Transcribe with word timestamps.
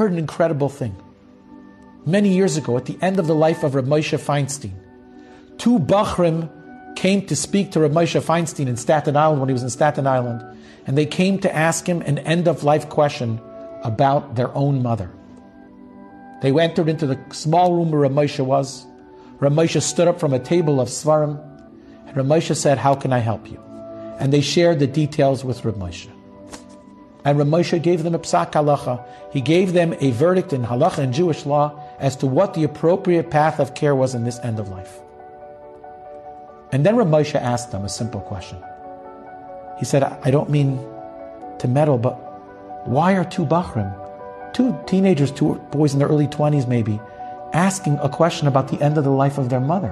heard 0.00 0.12
an 0.12 0.18
incredible 0.18 0.70
thing. 0.70 0.96
Many 2.06 2.30
years 2.30 2.56
ago, 2.56 2.78
at 2.78 2.86
the 2.86 2.96
end 3.02 3.18
of 3.18 3.26
the 3.26 3.34
life 3.34 3.62
of 3.62 3.74
Rav 3.74 3.84
Moshe 3.84 4.18
Feinstein, 4.18 4.72
two 5.58 5.78
Bachrim 5.78 6.48
came 6.96 7.26
to 7.26 7.36
speak 7.36 7.72
to 7.72 7.80
Rav 7.80 7.90
Moshe 7.90 8.18
Feinstein 8.22 8.66
in 8.66 8.78
Staten 8.78 9.14
Island 9.14 9.40
when 9.40 9.50
he 9.50 9.52
was 9.52 9.62
in 9.62 9.68
Staten 9.68 10.06
Island, 10.06 10.42
and 10.86 10.96
they 10.96 11.04
came 11.04 11.38
to 11.40 11.54
ask 11.54 11.86
him 11.86 12.00
an 12.00 12.16
end 12.20 12.48
of 12.48 12.64
life 12.64 12.88
question 12.88 13.42
about 13.84 14.36
their 14.36 14.50
own 14.54 14.82
mother. 14.82 15.10
They 16.40 16.58
entered 16.58 16.88
into 16.88 17.06
the 17.06 17.20
small 17.30 17.74
room 17.74 17.90
where 17.90 18.00
Rav 18.00 18.12
Moshe 18.12 18.42
was. 18.42 18.86
Rav 19.38 19.52
Moshe 19.52 19.82
stood 19.82 20.08
up 20.08 20.18
from 20.18 20.32
a 20.32 20.38
table 20.38 20.80
of 20.80 20.88
sefarim, 20.88 21.38
and 22.06 22.16
Rav 22.16 22.24
Moshe 22.24 22.56
said, 22.56 22.78
How 22.78 22.94
can 22.94 23.12
I 23.12 23.18
help 23.18 23.50
you? 23.50 23.60
And 24.18 24.32
they 24.32 24.40
shared 24.40 24.78
the 24.78 24.86
details 24.86 25.44
with 25.44 25.62
Rav 25.62 25.74
Moshe. 25.74 26.08
And 27.24 27.38
Rav 27.38 27.46
Moshe 27.46 27.82
gave 27.82 28.02
them 28.02 28.14
a 28.14 28.18
psak 28.18 28.52
halacha. 28.52 29.04
He 29.30 29.40
gave 29.40 29.72
them 29.72 29.94
a 30.00 30.10
verdict 30.10 30.52
in 30.52 30.62
halacha 30.62 30.98
and 30.98 31.12
Jewish 31.12 31.44
law 31.44 31.78
as 31.98 32.16
to 32.16 32.26
what 32.26 32.54
the 32.54 32.64
appropriate 32.64 33.30
path 33.30 33.60
of 33.60 33.74
care 33.74 33.94
was 33.94 34.14
in 34.14 34.24
this 34.24 34.38
end 34.40 34.58
of 34.58 34.68
life. 34.68 35.00
And 36.72 36.86
then 36.86 36.96
Rav 36.96 37.08
Moshe 37.08 37.34
asked 37.34 37.72
them 37.72 37.84
a 37.84 37.88
simple 37.88 38.20
question. 38.20 38.58
He 39.78 39.84
said, 39.84 40.02
I 40.02 40.30
don't 40.30 40.50
mean 40.50 40.78
to 41.58 41.68
meddle, 41.68 41.98
but 41.98 42.14
why 42.86 43.16
are 43.16 43.24
two 43.24 43.44
Bachrim, 43.44 43.92
two 44.54 44.78
teenagers, 44.86 45.30
two 45.30 45.54
boys 45.70 45.92
in 45.92 45.98
their 45.98 46.08
early 46.08 46.28
20s 46.28 46.68
maybe, 46.68 47.00
asking 47.52 47.98
a 47.98 48.08
question 48.08 48.46
about 48.46 48.68
the 48.68 48.80
end 48.82 48.96
of 48.96 49.04
the 49.04 49.10
life 49.10 49.36
of 49.36 49.48
their 49.50 49.60
mother? 49.60 49.90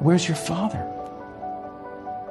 Where's 0.00 0.28
your 0.28 0.36
father? 0.36 0.86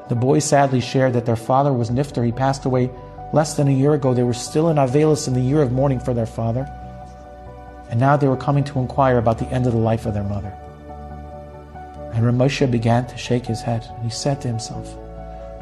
The 0.10 0.16
boys 0.16 0.46
sadly 0.46 0.80
shared 0.80 1.14
that 1.14 1.26
their 1.26 1.36
father 1.36 1.74
was 1.74 1.90
Nifter. 1.90 2.26
He 2.26 2.32
passed 2.32 2.66
away 2.66 2.90
less 3.34 3.56
than 3.56 3.68
a 3.68 3.72
year 3.72 3.94
ago. 3.94 4.14
They 4.14 4.24
were 4.24 4.34
still 4.34 4.70
in 4.70 4.78
Avelis 4.78 5.28
in 5.28 5.34
the 5.34 5.42
year 5.42 5.62
of 5.62 5.72
mourning 5.72 6.00
for 6.00 6.14
their 6.14 6.26
father. 6.26 6.70
And 7.90 8.00
now 8.00 8.18
they 8.18 8.28
were 8.28 8.38
coming 8.38 8.64
to 8.66 8.80
inquire 8.80 9.18
about 9.18 9.38
the 9.38 9.48
end 9.48 9.66
of 9.66 9.74
the 9.74 9.80
life 9.80 10.06
of 10.06 10.14
their 10.14 10.24
mother. 10.24 10.54
And 12.14 12.26
Rav 12.26 12.36
Moshe 12.36 12.70
began 12.70 13.06
to 13.08 13.18
shake 13.18 13.46
his 13.46 13.62
head. 13.62 13.88
And 13.96 14.04
he 14.04 14.10
said 14.10 14.42
to 14.42 14.48
himself, 14.48 14.96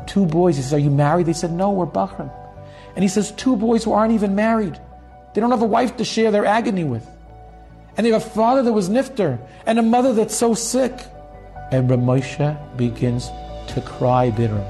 Two 0.07 0.25
boys. 0.25 0.55
He 0.55 0.61
says, 0.61 0.73
Are 0.73 0.79
you 0.79 0.89
married? 0.89 1.25
They 1.25 1.33
said, 1.33 1.51
No, 1.51 1.71
we're 1.71 1.85
Bachrim. 1.85 2.31
And 2.95 3.03
he 3.03 3.09
says, 3.09 3.31
Two 3.31 3.55
boys 3.55 3.83
who 3.83 3.91
aren't 3.91 4.13
even 4.13 4.35
married. 4.35 4.79
They 5.33 5.41
don't 5.41 5.51
have 5.51 5.61
a 5.61 5.65
wife 5.65 5.97
to 5.97 6.05
share 6.05 6.31
their 6.31 6.45
agony 6.45 6.83
with. 6.83 7.05
And 7.97 8.05
they 8.05 8.11
have 8.11 8.25
a 8.25 8.29
father 8.29 8.63
that 8.63 8.73
was 8.73 8.89
nifter 8.89 9.39
and 9.65 9.79
a 9.79 9.81
mother 9.81 10.13
that's 10.13 10.35
so 10.35 10.53
sick. 10.53 10.93
And 11.71 11.89
Rav 11.89 11.99
Moshe 11.99 12.77
begins 12.77 13.29
to 13.69 13.81
cry 13.81 14.29
bitterly 14.29 14.65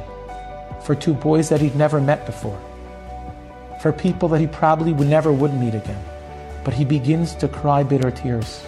for 0.82 0.96
two 0.96 1.14
boys 1.14 1.50
that 1.50 1.60
he'd 1.62 1.76
never 1.76 2.00
met 2.00 2.26
before, 2.26 2.60
for 3.86 3.92
people 3.92 4.28
that 4.28 4.42
he 4.42 4.48
probably 4.48 4.92
would 4.92 5.08
never 5.08 5.32
would 5.32 5.54
meet 5.54 5.76
again. 5.76 6.04
But 6.64 6.74
he 6.74 6.84
begins 6.84 7.36
to 7.36 7.48
cry 7.48 7.84
bitter 7.84 8.10
tears. 8.10 8.66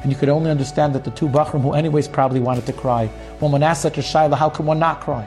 And 0.00 0.12
you 0.12 0.16
could 0.16 0.28
only 0.28 0.48
understand 0.48 0.94
that 0.94 1.02
the 1.02 1.10
two 1.10 1.28
Bachrim, 1.28 1.62
who 1.62 1.72
anyways 1.72 2.06
probably 2.06 2.38
wanted 2.38 2.64
to 2.66 2.72
cry, 2.72 3.08
when 3.40 3.50
one 3.50 3.64
asks 3.64 3.82
such 3.82 3.98
a 3.98 4.00
Shaila, 4.00 4.36
how 4.36 4.48
can 4.48 4.64
one 4.64 4.78
not 4.78 5.00
cry? 5.00 5.26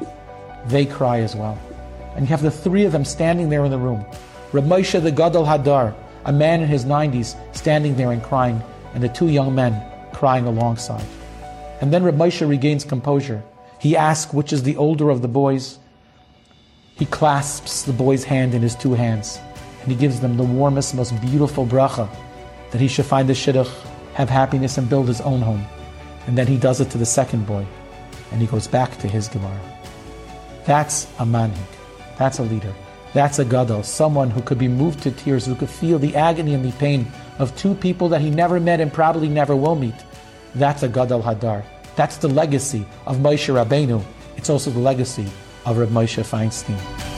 They 0.68 0.86
cry 0.86 1.20
as 1.20 1.36
well. 1.36 1.60
And 2.16 2.22
you 2.22 2.28
have 2.28 2.42
the 2.42 2.50
three 2.50 2.86
of 2.86 2.94
them 2.94 3.04
standing 3.04 3.50
there 3.50 3.66
in 3.66 3.72
the 3.72 3.78
room. 3.78 4.06
Rav 4.54 4.64
Moshe 4.64 5.04
the 5.04 5.12
Gadol 5.12 5.44
Hador, 5.44 5.94
a 6.24 6.32
man 6.32 6.62
in 6.62 6.70
his 6.70 6.86
90s, 6.86 7.36
standing 7.54 7.98
there 7.98 8.14
and 8.14 8.24
crying, 8.24 8.64
and 8.94 9.04
the 9.04 9.10
two 9.10 9.28
young 9.28 9.54
men 9.54 9.76
crying 10.14 10.46
alongside. 10.46 11.06
And 11.82 11.92
then 11.92 12.06
Rav 12.06 12.16
Moshe 12.16 12.48
regains 12.48 12.86
composure. 12.86 13.44
He 13.78 13.98
asks 13.98 14.34
which 14.34 14.54
is 14.54 14.64
the 14.64 14.78
older 14.78 15.10
of 15.10 15.22
the 15.22 15.28
boys. 15.28 15.80
He 16.98 17.06
clasps 17.06 17.84
the 17.84 17.94
boy's 17.94 18.24
hand 18.24 18.56
in 18.56 18.64
his 18.64 18.76
two 18.76 18.94
hands, 18.94 19.40
and 19.82 19.92
he 19.92 19.98
gives 19.98 20.20
them 20.20 20.36
the 20.36 20.44
warmest, 20.44 20.96
most 20.96 21.20
beautiful 21.22 21.66
bracha 21.66 22.10
that 22.72 22.82
he 22.82 22.88
should 22.88 23.06
find 23.06 23.30
the 23.30 23.34
shidduch, 23.34 23.72
have 24.16 24.30
happiness, 24.30 24.80
and 24.80 24.90
build 24.90 25.08
his 25.08 25.22
own 25.22 25.42
home. 25.42 25.64
And 26.26 26.36
then 26.36 26.48
he 26.48 26.58
does 26.58 26.82
it 26.82 26.90
to 26.92 26.98
the 26.98 27.06
second 27.06 27.46
boy, 27.46 27.68
and 28.32 28.42
he 28.42 28.48
goes 28.48 28.68
back 28.68 28.98
to 28.98 29.08
his 29.08 29.28
Gemara. 29.28 29.60
That's 30.66 31.06
a 31.20 31.26
manhig. 31.26 31.72
That's 32.18 32.40
a 32.40 32.44
leader. 32.44 32.74
That's 33.14 33.38
a 33.38 33.46
gadol, 33.46 33.84
someone 33.84 34.32
who 34.32 34.42
could 34.42 34.58
be 34.58 34.68
moved 34.68 35.04
to 35.04 35.12
tears, 35.12 35.46
who 35.46 35.56
could 35.56 35.70
feel 35.70 36.00
the 36.00 36.16
agony 36.16 36.56
and 36.56 36.66
the 36.66 36.72
pain 36.74 37.08
of 37.38 37.56
two 37.56 37.76
people 37.76 38.10
that 38.10 38.22
he 38.22 38.32
never 38.32 38.60
met 38.60 38.82
and 38.82 38.92
probably 38.92 39.30
never 39.30 39.56
will 39.56 39.76
meet. 39.76 39.96
That's 40.56 40.82
a 40.82 40.90
gadol 40.90 41.22
hador. 41.22 41.64
That's 41.96 42.18
the 42.18 42.28
legacy 42.28 42.86
of 43.06 43.18
Moshe 43.18 43.54
Rabbeinu. 43.54 44.04
It's 44.36 44.50
also 44.50 44.72
the 44.72 44.80
legacy 44.80 45.28
of 45.68 45.78
Reb 45.78 45.90
Moshe 45.90 46.24
Feinstein. 46.24 47.17